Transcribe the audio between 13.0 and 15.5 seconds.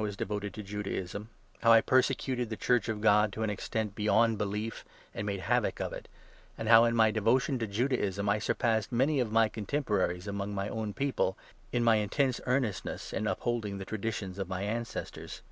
in upholding the traditions of my ancestors.